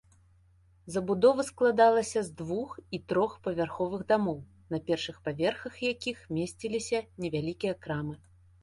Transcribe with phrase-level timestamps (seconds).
[0.93, 4.43] Забудова складалася з двух- і трохпавярховых дамоў,
[4.73, 8.15] на першых паверхах якіх месціліся невялікія крамы.